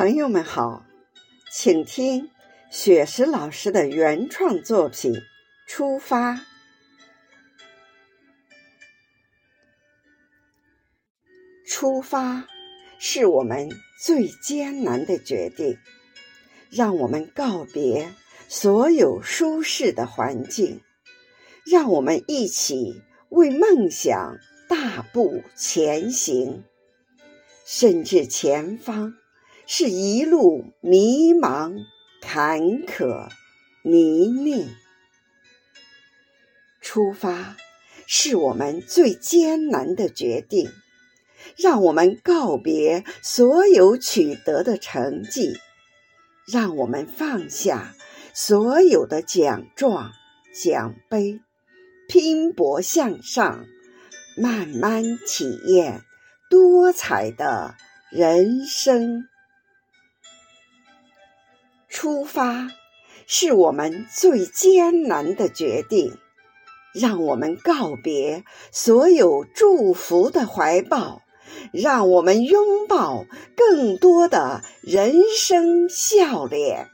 [0.00, 0.86] 朋友们好，
[1.52, 2.30] 请听
[2.70, 5.12] 雪石老师的原创作品
[5.66, 6.32] 《出发》。
[11.66, 12.46] 出发
[12.98, 13.68] 是我们
[14.02, 15.76] 最艰难的决定，
[16.70, 18.10] 让我们告别
[18.48, 20.80] 所有舒适的环境，
[21.66, 26.64] 让我们一起为梦想大步前行，
[27.66, 29.19] 甚至前方。
[29.72, 31.84] 是一路迷茫、
[32.20, 33.28] 坎坷、
[33.84, 34.68] 泥泞。
[36.80, 37.56] 出发
[38.04, 40.68] 是我们最艰难的决定，
[41.56, 45.56] 让我们告别所有取得的成绩，
[46.52, 47.94] 让我们放下
[48.34, 50.10] 所有的奖状、
[50.52, 51.40] 奖杯，
[52.08, 53.64] 拼搏向上，
[54.36, 56.02] 慢慢体验
[56.50, 57.76] 多彩的
[58.10, 59.28] 人生。
[62.00, 62.70] 出发
[63.26, 66.16] 是我们最艰难的决定，
[66.94, 68.42] 让我们告别
[68.72, 71.20] 所有祝福的怀抱，
[71.74, 76.88] 让我们拥抱更多的人生笑脸，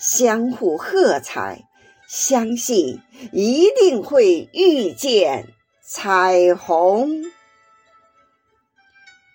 [0.00, 1.68] 相互喝彩，
[2.08, 3.00] 相信
[3.32, 7.22] 一定会遇见彩虹。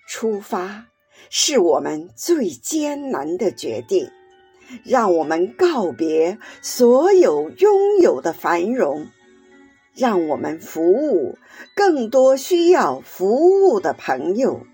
[0.09, 0.88] 出发
[1.29, 4.11] 是我们最艰难的决定。
[4.83, 9.07] 让我们告别所有拥有的繁荣，
[9.94, 11.38] 让我们服务
[11.75, 14.66] 更多需要服务的朋友。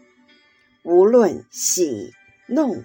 [0.84, 2.14] 无论喜
[2.48, 2.84] 怒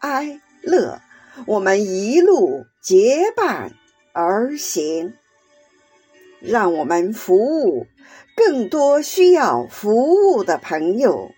[0.00, 1.00] 哀乐，
[1.46, 3.72] 我们一路结伴
[4.12, 5.14] 而行。
[6.40, 7.86] 让我们服务
[8.36, 11.30] 更多需要服务的朋友。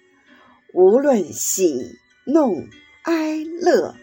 [0.75, 2.65] 无论喜怒
[3.05, 3.95] 哀乐。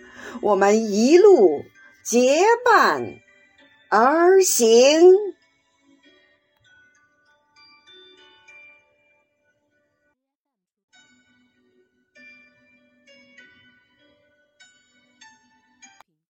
[0.41, 1.63] 我们一路
[2.03, 3.03] 结伴
[3.89, 5.36] 而行。